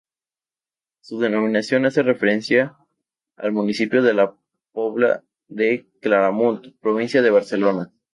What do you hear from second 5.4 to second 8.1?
de Claramunt, Provincia de Barcelona.